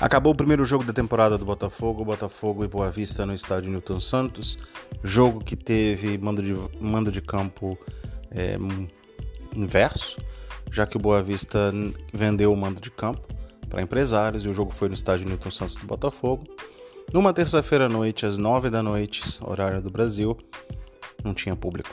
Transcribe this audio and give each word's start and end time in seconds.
Acabou 0.00 0.32
o 0.32 0.36
primeiro 0.36 0.64
jogo 0.64 0.84
da 0.84 0.92
temporada 0.92 1.36
do 1.36 1.44
Botafogo, 1.44 2.04
Botafogo 2.04 2.64
e 2.64 2.68
Boa 2.68 2.88
Vista 2.88 3.26
no 3.26 3.34
estádio 3.34 3.68
Newton 3.68 3.98
Santos. 3.98 4.56
Jogo 5.02 5.42
que 5.42 5.56
teve 5.56 6.16
mando 6.16 6.40
de, 6.40 6.56
mando 6.80 7.10
de 7.10 7.20
campo 7.20 7.76
é, 8.30 8.56
inverso, 9.56 10.16
já 10.70 10.86
que 10.86 10.96
o 10.96 11.00
Boa 11.00 11.20
Vista 11.20 11.72
vendeu 12.14 12.52
o 12.52 12.56
mando 12.56 12.80
de 12.80 12.92
campo 12.92 13.26
para 13.68 13.82
empresários 13.82 14.44
e 14.44 14.48
o 14.48 14.54
jogo 14.54 14.70
foi 14.70 14.86
no 14.86 14.94
estádio 14.94 15.26
Newton 15.26 15.50
Santos 15.50 15.74
do 15.74 15.84
Botafogo. 15.84 16.44
Numa 17.12 17.32
terça-feira 17.32 17.86
à 17.86 17.88
noite, 17.88 18.24
às 18.24 18.38
nove 18.38 18.70
da 18.70 18.84
noite, 18.84 19.24
horário 19.42 19.82
do 19.82 19.90
Brasil, 19.90 20.38
não 21.24 21.34
tinha 21.34 21.56
público. 21.56 21.90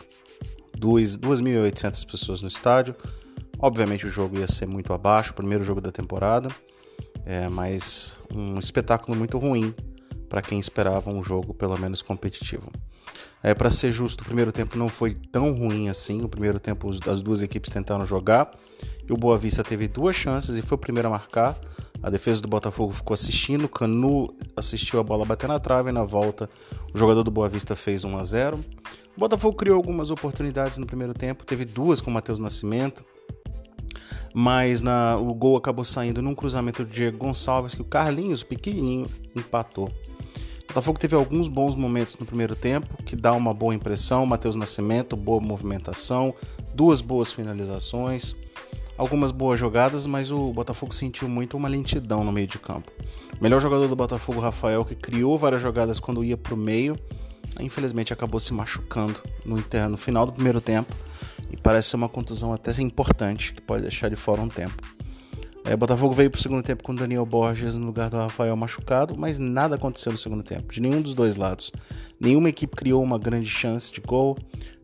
2.800 0.77 2.05
pessoas 2.05 2.41
no 2.43 2.47
estádio. 2.47 2.95
Obviamente 3.57 4.05
o 4.05 4.11
jogo 4.11 4.37
ia 4.37 4.47
ser 4.47 4.67
muito 4.67 4.93
abaixo, 4.93 5.33
primeiro 5.33 5.63
jogo 5.63 5.81
da 5.81 5.91
temporada 5.91 6.49
é, 7.25 7.49
mas 7.49 8.17
um 8.33 8.59
espetáculo 8.59 9.17
muito 9.17 9.37
ruim 9.37 9.73
para 10.29 10.41
quem 10.41 10.59
esperava 10.59 11.09
um 11.09 11.23
jogo 11.23 11.53
pelo 11.53 11.77
menos 11.77 12.01
competitivo. 12.01 12.71
É, 13.41 13.53
para 13.53 13.69
ser 13.69 13.91
justo, 13.91 14.21
o 14.21 14.25
primeiro 14.25 14.51
tempo 14.51 14.77
não 14.77 14.89
foi 14.89 15.13
tão 15.13 15.53
ruim 15.53 15.87
assim. 15.87 16.23
O 16.23 16.29
primeiro 16.29 16.59
tempo 16.59 16.89
as 17.07 17.21
duas 17.21 17.41
equipes 17.41 17.71
tentaram 17.71 18.05
jogar 18.05 18.51
e 19.07 19.13
o 19.13 19.17
Boa 19.17 19.37
Vista 19.37 19.63
teve 19.63 19.87
duas 19.87 20.15
chances 20.15 20.57
e 20.57 20.61
foi 20.61 20.75
o 20.75 20.79
primeiro 20.79 21.07
a 21.07 21.11
marcar. 21.11 21.55
A 22.01 22.09
defesa 22.09 22.41
do 22.41 22.47
Botafogo 22.47 22.91
ficou 22.91 23.13
assistindo, 23.13 23.69
Canu 23.69 24.35
assistiu 24.55 24.99
a 24.99 25.03
bola 25.03 25.25
bater 25.25 25.47
na 25.47 25.59
trave 25.59 25.89
e 25.89 25.93
na 25.93 26.03
volta 26.03 26.49
o 26.93 26.97
jogador 26.97 27.23
do 27.23 27.31
Boa 27.31 27.47
Vista 27.47 27.75
fez 27.75 28.03
1 28.03 28.17
a 28.17 28.23
0. 28.23 28.57
O 29.15 29.19
Botafogo 29.19 29.55
criou 29.55 29.77
algumas 29.77 30.11
oportunidades 30.11 30.77
no 30.77 30.85
primeiro 30.85 31.13
tempo, 31.13 31.45
teve 31.45 31.65
duas 31.65 32.01
com 32.01 32.09
o 32.09 32.13
Matheus 32.13 32.39
Nascimento, 32.39 33.05
mas 34.37 34.81
na, 34.81 35.15
o 35.15 35.33
gol 35.33 35.55
acabou 35.55 35.85
saindo 35.85 36.21
num 36.21 36.35
cruzamento 36.35 36.83
de 36.83 36.91
Diego 36.91 37.17
Gonçalves 37.17 37.73
que 37.73 37.81
o 37.81 37.85
Carlinhos, 37.85 38.43
pequenininho, 38.43 39.07
empatou. 39.33 39.85
O 39.85 40.67
Botafogo 40.67 40.99
teve 40.99 41.15
alguns 41.15 41.47
bons 41.47 41.73
momentos 41.73 42.17
no 42.17 42.25
primeiro 42.25 42.53
tempo, 42.53 43.01
que 43.05 43.15
dá 43.15 43.31
uma 43.31 43.53
boa 43.53 43.73
impressão. 43.73 44.25
Matheus 44.25 44.57
Nascimento, 44.57 45.15
boa 45.15 45.39
movimentação, 45.39 46.35
duas 46.73 46.99
boas 46.99 47.31
finalizações, 47.31 48.35
algumas 48.97 49.31
boas 49.31 49.57
jogadas, 49.57 50.05
mas 50.05 50.33
o 50.33 50.51
Botafogo 50.51 50.93
sentiu 50.93 51.29
muito 51.29 51.55
uma 51.55 51.69
lentidão 51.69 52.21
no 52.21 52.31
meio 52.33 52.47
de 52.47 52.59
campo. 52.59 52.91
O 53.39 53.41
melhor 53.41 53.61
jogador 53.61 53.87
do 53.87 53.95
Botafogo, 53.95 54.41
Rafael, 54.41 54.83
que 54.83 54.95
criou 54.95 55.37
várias 55.37 55.61
jogadas 55.61 55.97
quando 55.97 56.21
ia 56.25 56.35
para 56.35 56.53
o 56.53 56.57
meio, 56.57 56.99
infelizmente 57.57 58.11
acabou 58.11 58.41
se 58.41 58.53
machucando 58.53 59.23
no, 59.45 59.55
no 59.89 59.97
final 59.97 60.25
do 60.25 60.33
primeiro 60.33 60.59
tempo 60.59 60.93
e 61.51 61.57
parece 61.57 61.89
ser 61.89 61.95
uma 61.95 62.09
contusão 62.09 62.53
até 62.53 62.71
importante, 62.81 63.53
que 63.53 63.61
pode 63.61 63.83
deixar 63.83 64.09
de 64.09 64.15
fora 64.15 64.41
um 64.41 64.49
tempo. 64.49 64.95
É, 65.65 65.75
Botafogo 65.75 66.13
veio 66.13 66.29
para 66.29 66.37
o 66.37 66.41
segundo 66.41 66.61
tempo 66.61 66.83
com 66.83 66.93
Daniel 66.93 67.25
Borges 67.25 67.73
no 67.73 67.87
lugar 67.87 68.07
do 68.11 68.17
Rafael 68.17 68.55
machucado, 68.55 69.15
mas 69.17 69.39
nada 69.39 69.75
aconteceu 69.75 70.11
no 70.11 70.17
segundo 70.17 70.43
tempo, 70.43 70.71
de 70.71 70.79
nenhum 70.79 71.01
dos 71.01 71.15
dois 71.15 71.37
lados. 71.37 71.71
Nenhuma 72.19 72.49
equipe 72.49 72.75
criou 72.75 73.01
uma 73.01 73.17
grande 73.17 73.49
chance 73.49 73.91
de 73.91 73.99
gol, 73.99 74.37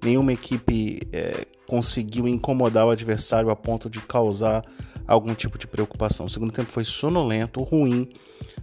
nenhuma 0.04 0.34
equipe 0.34 1.02
é, 1.14 1.46
conseguiu 1.68 2.28
incomodar 2.28 2.88
o 2.88 2.90
adversário 2.90 3.52
a 3.52 3.56
ponto 3.56 3.92
de 3.92 4.00
causar 4.02 4.66
algum 5.08 5.36
tipo 5.36 5.58
de 5.60 5.68
preocupação. 5.68 6.26
O 6.26 6.30
segundo 6.30 6.52
tempo 6.52 6.72
foi 6.72 6.84
sonolento, 6.84 7.62
ruim. 7.62 8.10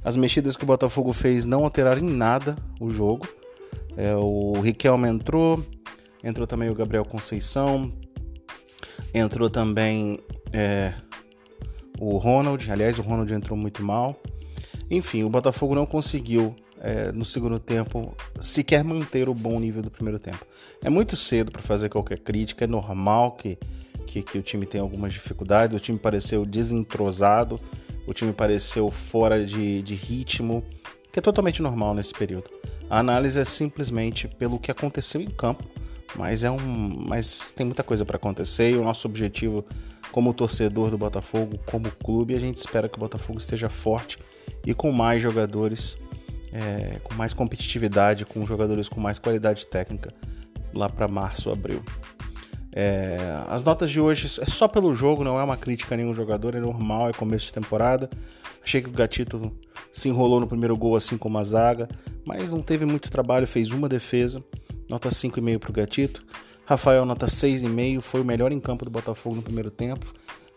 As 0.02 0.16
mexidas 0.16 0.56
que 0.56 0.64
o 0.64 0.66
Botafogo 0.66 1.12
fez 1.12 1.46
não 1.46 1.62
alteraram 1.62 2.00
em 2.00 2.10
nada 2.10 2.56
o 2.80 2.90
jogo. 2.90 3.28
É, 3.96 4.14
o 4.16 4.60
Riquelme 4.60 5.08
entrou, 5.08 5.64
entrou 6.22 6.46
também 6.46 6.68
o 6.68 6.74
Gabriel 6.74 7.04
Conceição, 7.04 7.92
entrou 9.12 9.48
também 9.48 10.18
é, 10.52 10.92
o 11.98 12.16
Ronald, 12.16 12.70
aliás, 12.70 12.98
o 12.98 13.02
Ronald 13.02 13.32
entrou 13.32 13.56
muito 13.56 13.82
mal. 13.82 14.20
Enfim, 14.90 15.22
o 15.22 15.28
Botafogo 15.28 15.74
não 15.74 15.84
conseguiu 15.84 16.54
é, 16.80 17.12
no 17.12 17.24
segundo 17.24 17.58
tempo 17.58 18.16
sequer 18.40 18.84
manter 18.84 19.28
o 19.28 19.34
bom 19.34 19.58
nível 19.58 19.82
do 19.82 19.90
primeiro 19.90 20.18
tempo. 20.18 20.46
É 20.82 20.88
muito 20.88 21.16
cedo 21.16 21.50
para 21.50 21.62
fazer 21.62 21.88
qualquer 21.88 22.20
crítica, 22.20 22.64
é 22.64 22.68
normal 22.68 23.32
que, 23.32 23.58
que, 24.06 24.22
que, 24.22 24.38
o 24.38 24.42
time 24.42 24.64
tenha 24.64 24.82
algumas 24.82 25.12
dificuldades. 25.12 25.76
O 25.76 25.80
time 25.80 25.98
pareceu 25.98 26.46
desentrosado, 26.46 27.60
o 28.06 28.14
time 28.14 28.32
pareceu 28.32 28.90
fora 28.90 29.44
de, 29.44 29.82
de 29.82 29.94
ritmo, 29.94 30.64
que 31.12 31.18
é 31.18 31.22
totalmente 31.22 31.60
normal 31.60 31.94
nesse 31.94 32.14
período. 32.14 32.48
A 32.88 33.00
análise 33.00 33.38
é 33.38 33.44
simplesmente 33.44 34.28
pelo 34.28 34.58
que 34.58 34.70
aconteceu 34.70 35.20
em 35.20 35.28
campo 35.28 35.64
mas 36.14 36.44
é 36.44 36.50
um, 36.50 36.58
mas 37.06 37.50
tem 37.50 37.66
muita 37.66 37.82
coisa 37.82 38.04
para 38.04 38.16
acontecer 38.16 38.70
e 38.70 38.76
o 38.76 38.84
nosso 38.84 39.06
objetivo 39.06 39.64
como 40.10 40.32
torcedor 40.32 40.90
do 40.90 40.98
Botafogo, 40.98 41.58
como 41.66 41.90
clube, 41.90 42.34
a 42.34 42.40
gente 42.40 42.56
espera 42.56 42.88
que 42.88 42.96
o 42.96 43.00
Botafogo 43.00 43.38
esteja 43.38 43.68
forte 43.68 44.18
e 44.66 44.72
com 44.72 44.90
mais 44.90 45.22
jogadores, 45.22 45.96
é, 46.52 46.98
com 47.04 47.14
mais 47.14 47.34
competitividade, 47.34 48.24
com 48.24 48.44
jogadores 48.46 48.88
com 48.88 49.00
mais 49.00 49.18
qualidade 49.18 49.66
técnica 49.66 50.12
lá 50.74 50.88
para 50.88 51.06
março, 51.06 51.50
abril. 51.50 51.82
É, 52.72 53.18
as 53.48 53.64
notas 53.64 53.90
de 53.90 54.00
hoje 54.00 54.40
é 54.40 54.46
só 54.46 54.68
pelo 54.68 54.94
jogo, 54.94 55.24
não 55.24 55.38
é 55.38 55.42
uma 55.42 55.56
crítica 55.56 55.94
a 55.94 55.98
nenhum 55.98 56.14
jogador, 56.14 56.54
é 56.54 56.60
normal, 56.60 57.08
é 57.08 57.12
começo 57.12 57.46
de 57.46 57.52
temporada. 57.52 58.08
Achei 58.62 58.82
que 58.82 58.88
o 58.88 58.92
Gatito 58.92 59.52
se 59.90 60.08
enrolou 60.08 60.40
no 60.40 60.46
primeiro 60.46 60.76
gol, 60.76 60.94
assim 60.94 61.16
como 61.16 61.38
a 61.38 61.44
zaga, 61.44 61.88
mas 62.24 62.52
não 62.52 62.60
teve 62.60 62.84
muito 62.84 63.10
trabalho, 63.10 63.46
fez 63.46 63.72
uma 63.72 63.88
defesa 63.88 64.42
nota 64.88 65.08
5,5 65.08 65.58
para 65.58 65.70
o 65.70 65.72
Gatito. 65.72 66.24
Rafael, 66.64 67.04
nota 67.04 67.26
6,5, 67.26 68.00
foi 68.00 68.20
o 68.20 68.24
melhor 68.24 68.52
em 68.52 68.60
campo 68.60 68.84
do 68.84 68.90
Botafogo 68.90 69.36
no 69.36 69.42
primeiro 69.42 69.70
tempo. 69.70 70.06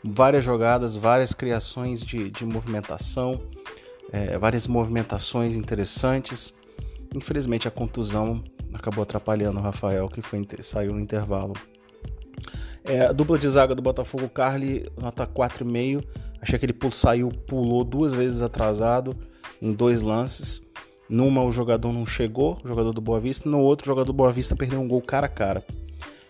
Várias 0.03 0.43
jogadas, 0.43 0.95
várias 0.95 1.33
criações 1.33 2.01
de, 2.03 2.29
de 2.29 2.45
movimentação, 2.45 3.41
é, 4.11 4.37
várias 4.37 4.67
movimentações 4.67 5.55
interessantes. 5.55 6.53
Infelizmente 7.15 7.67
a 7.67 7.71
contusão 7.71 8.43
acabou 8.73 9.03
atrapalhando 9.03 9.59
o 9.59 9.61
Rafael, 9.61 10.07
que 10.09 10.21
foi, 10.21 10.45
saiu 10.61 10.93
no 10.93 10.99
intervalo. 10.99 11.53
É, 12.83 13.05
a 13.05 13.11
dupla 13.11 13.37
de 13.37 13.47
zaga 13.47 13.75
do 13.75 13.81
Botafogo, 13.81 14.27
Carly, 14.27 14.85
nota 14.97 15.27
4,5. 15.27 16.03
Achei 16.41 16.57
que 16.57 16.65
ele 16.65 16.75
saiu, 16.91 17.29
pulou 17.29 17.83
duas 17.83 18.13
vezes 18.13 18.41
atrasado 18.41 19.15
em 19.61 19.71
dois 19.71 20.01
lances. 20.01 20.61
Numa 21.11 21.43
o 21.43 21.51
jogador 21.51 21.91
não 21.91 22.05
chegou, 22.05 22.57
o 22.63 22.67
jogador 22.69 22.93
do 22.93 23.01
Boa 23.01 23.19
Vista, 23.19 23.49
no 23.49 23.59
outro 23.59 23.83
o 23.83 23.87
jogador 23.87 24.05
do 24.05 24.13
Boa 24.13 24.31
Vista 24.31 24.55
perdeu 24.55 24.79
um 24.79 24.87
gol 24.87 25.01
cara 25.01 25.25
a 25.25 25.29
cara. 25.29 25.61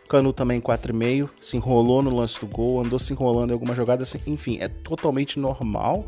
Canu 0.09 0.33
também 0.33 0.59
4,5, 0.59 1.29
se 1.39 1.55
enrolou 1.55 2.01
no 2.01 2.09
lance 2.09 2.39
do 2.39 2.47
gol, 2.47 2.81
andou 2.81 2.97
se 2.97 3.13
enrolando 3.13 3.51
em 3.51 3.53
alguma 3.53 3.75
jogada, 3.75 4.01
assim, 4.01 4.17
enfim, 4.25 4.57
é 4.59 4.67
totalmente 4.67 5.37
normal, 5.37 6.07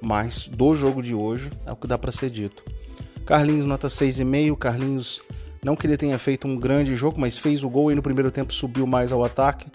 mas 0.00 0.48
do 0.48 0.74
jogo 0.74 1.02
de 1.02 1.14
hoje 1.14 1.50
é 1.66 1.70
o 1.70 1.76
que 1.76 1.86
dá 1.86 1.98
para 1.98 2.10
ser 2.10 2.30
dito. 2.30 2.64
Carlinhos 3.26 3.66
nota 3.66 3.88
6,5, 3.88 4.56
Carlinhos 4.56 5.20
não 5.62 5.76
que 5.76 5.86
ele 5.86 5.98
tenha 5.98 6.18
feito 6.18 6.48
um 6.48 6.56
grande 6.56 6.96
jogo, 6.96 7.20
mas 7.20 7.36
fez 7.36 7.62
o 7.62 7.68
gol 7.68 7.92
e 7.92 7.94
no 7.94 8.02
primeiro 8.02 8.30
tempo 8.30 8.54
subiu 8.54 8.86
mais 8.86 9.12
ao 9.12 9.22
ataque. 9.22 9.66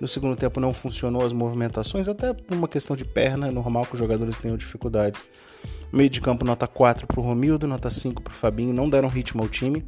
No 0.00 0.06
segundo 0.06 0.36
tempo 0.36 0.60
não 0.60 0.72
funcionou 0.72 1.26
as 1.26 1.32
movimentações, 1.32 2.06
até 2.06 2.32
por 2.32 2.56
uma 2.56 2.68
questão 2.68 2.94
de 2.94 3.04
perna, 3.04 3.48
é 3.48 3.50
normal 3.50 3.84
que 3.84 3.94
os 3.94 3.98
jogadores 3.98 4.38
tenham 4.38 4.56
dificuldades. 4.56 5.24
Meio 5.92 6.08
de 6.08 6.20
campo, 6.20 6.44
nota 6.44 6.68
4 6.68 7.06
para 7.06 7.20
o 7.20 7.22
Romildo, 7.22 7.66
nota 7.66 7.90
5 7.90 8.22
para 8.22 8.32
o 8.32 8.36
Fabinho, 8.36 8.72
não 8.72 8.88
deram 8.88 9.08
ritmo 9.08 9.42
ao 9.42 9.48
time. 9.48 9.84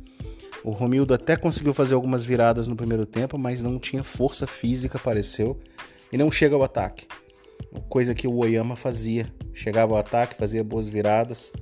O 0.65 0.71
Romildo 0.71 1.15
até 1.15 1.37
conseguiu 1.37 1.73
fazer 1.73 1.95
algumas 1.95 2.25
viradas 2.25 2.67
no 2.67 2.75
primeiro 2.75 3.07
tempo, 3.07 3.39
mas 3.39 3.63
não 3.63 3.79
tinha 3.79 4.03
força 4.03 4.47
física, 4.47 4.99
pareceu, 4.99 5.59
e 6.13 6.19
não 6.19 6.31
chega 6.31 6.55
ao 6.55 6.63
ataque. 6.63 7.07
Coisa 7.89 8.15
que 8.15 8.27
o 8.27 8.37
Oyama 8.37 8.77
fazia. 8.77 9.33
Chegava 9.53 9.93
ao 9.93 9.99
ataque, 9.99 10.35
fazia 10.35 10.63
boas 10.65 10.89
viradas. 10.89 11.53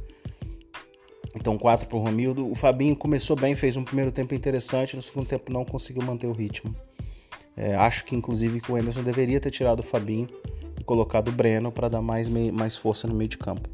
Então, 1.35 1.59
4 1.59 1.87
para 1.87 1.97
o 1.97 2.01
Romildo. 2.01 2.51
O 2.51 2.55
Fabinho 2.55 2.97
começou 2.97 3.37
bem, 3.37 3.55
fez 3.55 3.77
um 3.77 3.85
primeiro 3.85 4.11
tempo 4.11 4.35
interessante, 4.35 4.97
no 4.97 5.03
segundo 5.03 5.27
tempo 5.27 5.53
não 5.53 5.65
conseguiu 5.65 6.03
manter 6.03 6.27
o 6.27 6.33
ritmo. 6.33 6.75
É, 7.57 7.75
acho 7.75 8.05
que, 8.05 8.17
inclusive, 8.17 8.61
que 8.61 8.73
o 8.73 8.77
Anderson 8.77 9.03
deveria 9.03 9.39
ter 9.39 9.51
tirado 9.51 9.81
o 9.81 9.83
Fabinho 9.83 10.29
e 10.79 10.85
colocado 10.85 11.29
o 11.29 11.33
Breno 11.33 11.71
para 11.71 11.89
dar 11.89 12.01
mais, 12.01 12.29
mais 12.29 12.77
força 12.77 13.07
no 13.07 13.15
meio 13.15 13.29
de 13.29 13.39
campo. 13.39 13.69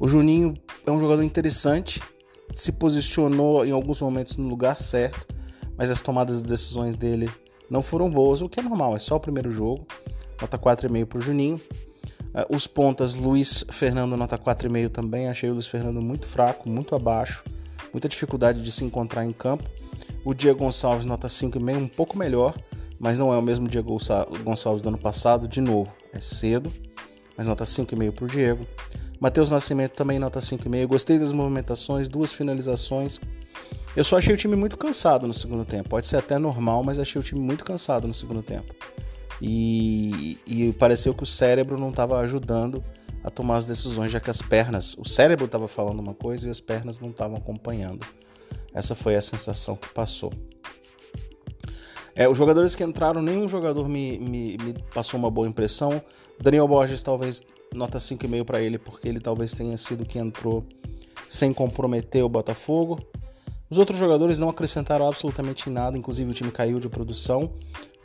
O 0.00 0.06
Juninho 0.06 0.54
é 0.86 0.90
um 0.90 1.00
jogador 1.00 1.22
interessante, 1.22 2.00
se 2.54 2.70
posicionou 2.70 3.64
em 3.64 3.72
alguns 3.72 4.00
momentos 4.00 4.36
no 4.36 4.48
lugar 4.48 4.78
certo, 4.78 5.26
mas 5.76 5.90
as 5.90 6.00
tomadas 6.00 6.42
de 6.42 6.48
decisões 6.48 6.94
dele 6.94 7.28
não 7.70 7.82
foram 7.82 8.10
boas, 8.10 8.40
o 8.40 8.48
que 8.48 8.60
é 8.60 8.62
normal, 8.62 8.96
é 8.96 8.98
só 8.98 9.16
o 9.16 9.20
primeiro 9.20 9.50
jogo. 9.50 9.86
Nota 10.40 10.56
4,5 10.56 11.06
para 11.06 11.18
o 11.18 11.20
Juninho. 11.20 11.60
Eh, 12.34 12.46
os 12.48 12.66
pontas, 12.66 13.16
Luiz 13.16 13.64
Fernando, 13.70 14.16
nota 14.16 14.38
4,5 14.38 14.88
também. 14.88 15.28
Achei 15.28 15.50
o 15.50 15.54
Luiz 15.54 15.66
Fernando 15.66 16.00
muito 16.00 16.26
fraco, 16.26 16.68
muito 16.68 16.94
abaixo, 16.94 17.42
muita 17.92 18.08
dificuldade 18.08 18.62
de 18.62 18.70
se 18.70 18.84
encontrar 18.84 19.24
em 19.24 19.32
campo. 19.32 19.64
O 20.24 20.32
Diego 20.32 20.60
Gonçalves, 20.60 21.06
nota 21.06 21.26
5,5, 21.26 21.76
um 21.76 21.88
pouco 21.88 22.16
melhor, 22.16 22.54
mas 22.98 23.18
não 23.18 23.32
é 23.32 23.36
o 23.36 23.42
mesmo 23.42 23.68
Diego 23.68 23.96
Gonçalves 24.44 24.80
do 24.80 24.88
ano 24.88 24.98
passado. 24.98 25.48
De 25.48 25.60
novo, 25.60 25.92
é 26.12 26.20
cedo, 26.20 26.72
mas 27.36 27.46
nota 27.46 27.64
5,5 27.64 28.12
para 28.12 28.24
o 28.24 28.28
Diego. 28.28 28.66
Matheus 29.20 29.50
Nascimento 29.50 29.92
também 29.92 30.18
nota 30.18 30.38
5,5. 30.38 30.86
Gostei 30.86 31.18
das 31.18 31.32
movimentações, 31.32 32.08
duas 32.08 32.32
finalizações. 32.32 33.18
Eu 33.96 34.04
só 34.04 34.18
achei 34.18 34.32
o 34.32 34.36
time 34.36 34.54
muito 34.54 34.76
cansado 34.76 35.26
no 35.26 35.34
segundo 35.34 35.64
tempo. 35.64 35.88
Pode 35.88 36.06
ser 36.06 36.16
até 36.16 36.38
normal, 36.38 36.84
mas 36.84 36.98
achei 36.98 37.20
o 37.20 37.24
time 37.24 37.40
muito 37.40 37.64
cansado 37.64 38.06
no 38.06 38.14
segundo 38.14 38.42
tempo. 38.42 38.72
E, 39.42 40.38
e 40.46 40.72
pareceu 40.74 41.12
que 41.14 41.22
o 41.22 41.26
cérebro 41.26 41.78
não 41.78 41.90
estava 41.90 42.18
ajudando 42.20 42.82
a 43.24 43.30
tomar 43.30 43.56
as 43.56 43.66
decisões, 43.66 44.12
já 44.12 44.20
que 44.20 44.30
as 44.30 44.40
pernas, 44.40 44.94
o 44.96 45.04
cérebro 45.04 45.46
estava 45.46 45.66
falando 45.66 45.98
uma 45.98 46.14
coisa 46.14 46.46
e 46.46 46.50
as 46.50 46.60
pernas 46.60 47.00
não 47.00 47.10
estavam 47.10 47.36
acompanhando. 47.36 48.06
Essa 48.72 48.94
foi 48.94 49.16
a 49.16 49.22
sensação 49.22 49.74
que 49.74 49.88
passou. 49.88 50.32
É, 52.14 52.28
os 52.28 52.36
jogadores 52.36 52.74
que 52.74 52.82
entraram, 52.82 53.22
nenhum 53.22 53.48
jogador 53.48 53.88
me, 53.88 54.18
me, 54.18 54.56
me 54.58 54.74
passou 54.94 55.18
uma 55.18 55.30
boa 55.30 55.48
impressão. 55.48 56.02
Daniel 56.40 56.66
Borges, 56.66 57.02
talvez 57.02 57.42
nota 57.74 57.98
5,5 57.98 58.44
para 58.44 58.60
ele, 58.60 58.78
porque 58.78 59.08
ele 59.08 59.20
talvez 59.20 59.52
tenha 59.52 59.76
sido 59.76 60.04
que 60.04 60.18
entrou 60.18 60.64
sem 61.28 61.52
comprometer 61.52 62.24
o 62.24 62.28
Botafogo. 62.28 63.00
Os 63.70 63.78
outros 63.78 63.98
jogadores 63.98 64.38
não 64.38 64.48
acrescentaram 64.48 65.06
absolutamente 65.06 65.68
nada, 65.68 65.98
inclusive 65.98 66.30
o 66.30 66.34
time 66.34 66.50
caiu 66.50 66.80
de 66.80 66.88
produção. 66.88 67.52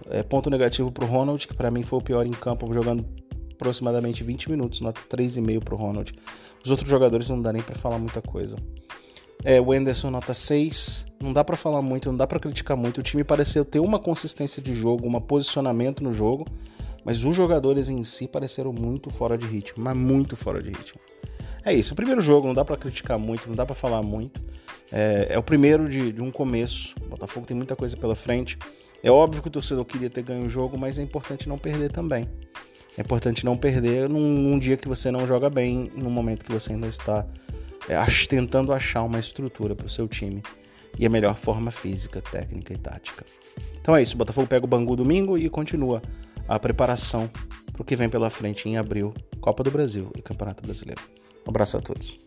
É, 0.10 0.22
ponto 0.22 0.50
negativo 0.50 0.92
para 0.92 1.06
o 1.06 1.08
Ronald, 1.08 1.48
que 1.48 1.54
para 1.54 1.72
mim 1.72 1.84
foi 1.84 2.00
o 2.00 2.02
pior 2.02 2.26
em 2.26 2.32
campo, 2.32 2.72
jogando 2.74 3.06
aproximadamente 3.54 4.24
20 4.24 4.50
minutos, 4.52 4.82
nota 4.82 5.00
3,5 5.10 5.64
para 5.64 5.76
o 5.76 5.78
Ronald. 5.78 6.14
Os 6.64 6.70
outros 6.70 6.90
jogadores 6.90 7.30
não 7.30 7.42
dá 7.42 7.54
nem 7.54 7.62
para 7.62 7.76
falar 7.76 7.98
muita 7.98 8.22
coisa. 8.22 8.58
É, 9.44 9.60
o 9.60 9.72
Anderson 9.72 10.10
nota 10.10 10.34
6. 10.34 11.06
Não 11.22 11.34
dá 11.34 11.44
para 11.44 11.58
falar 11.58 11.82
muito, 11.82 12.10
não 12.10 12.18
dá 12.18 12.26
para 12.26 12.40
criticar 12.40 12.78
muito. 12.78 13.00
O 13.00 13.04
time 13.04 13.24
pareceu 13.24 13.66
ter 13.66 13.80
uma 13.80 14.00
consistência 14.00 14.62
de 14.62 14.74
jogo, 14.74 15.08
um 15.08 15.20
posicionamento 15.22 16.04
no 16.04 16.14
jogo, 16.14 16.46
mas 17.04 17.24
os 17.26 17.36
jogadores 17.36 17.90
em 17.90 18.04
si 18.04 18.28
pareceram 18.28 18.72
muito 18.72 19.10
fora 19.10 19.38
de 19.38 19.46
ritmo, 19.46 19.84
mas 19.84 19.96
muito 19.96 20.36
fora 20.36 20.62
de 20.62 20.70
ritmo. 20.70 21.00
É 21.66 21.74
isso, 21.74 21.94
o 21.94 21.96
primeiro 21.96 22.22
jogo, 22.22 22.48
não 22.48 22.54
dá 22.54 22.66
para 22.66 22.76
criticar 22.76 23.18
muito, 23.18 23.48
não 23.48 23.56
dá 23.56 23.66
para 23.66 23.76
falar 23.76 24.02
muito. 24.02 24.44
É, 24.92 25.28
é, 25.32 25.40
o 25.40 25.44
primeiro 25.44 25.88
de, 25.90 26.12
de 26.12 26.22
um 26.22 26.30
começo. 26.30 26.94
O 27.02 27.10
Botafogo 27.10 27.46
tem 27.46 27.56
muita 27.56 27.76
coisa 27.76 27.96
pela 27.98 28.16
frente. 28.16 28.58
É 29.02 29.10
óbvio 29.10 29.42
que 29.42 29.48
o 29.48 29.52
torcedor 29.52 29.86
queria 29.86 30.10
ter 30.10 30.22
ganho 30.22 30.46
o 30.46 30.50
jogo, 30.50 30.78
mas 30.78 31.00
é 31.00 31.02
importante 31.02 31.48
não 31.48 31.58
perder 31.58 31.92
também. 31.92 32.30
É 32.98 33.02
importante 33.02 33.44
não 33.44 33.58
perder 33.58 34.08
num, 34.08 34.22
num 34.22 34.60
dia 34.60 34.78
que 34.78 34.88
você 34.88 35.10
não 35.10 35.26
joga 35.26 35.50
bem, 35.50 35.92
num 35.96 36.12
momento 36.12 36.46
que 36.46 36.52
você 36.52 36.74
ainda 36.74 36.88
está 36.88 37.26
é, 37.90 37.96
tentando 38.28 38.72
achar 38.72 39.04
uma 39.04 39.20
estrutura 39.20 39.76
para 39.76 39.88
o 39.88 39.90
seu 39.90 40.08
time 40.08 40.44
e 41.00 41.06
a 41.06 41.10
melhor 41.10 41.36
forma 41.36 41.72
física, 41.72 42.22
técnica 42.22 42.74
e 42.74 42.78
tática. 42.78 43.26
Então 43.82 43.96
é 43.96 44.02
isso, 44.02 44.16
o 44.16 44.18
Botafogo 44.18 44.48
pega 44.48 44.66
o 44.66 44.68
Bangu 44.68 44.96
domingo 44.96 45.38
e 45.38 45.50
continua 45.50 46.02
a 46.56 46.60
preparação 46.60 47.30
para 47.72 47.82
o 47.82 47.86
que 47.86 47.96
vem 47.96 48.10
pela 48.10 48.30
frente 48.30 48.70
em 48.70 48.78
abril, 48.78 49.14
Copa 49.42 49.64
do 49.64 49.72
Brasil 49.72 50.12
e 50.16 50.22
Campeonato 50.22 50.64
Brasileiro. 50.64 51.02
Um 51.46 51.50
abraço 51.50 51.78
a 51.78 51.82
todos. 51.82 52.20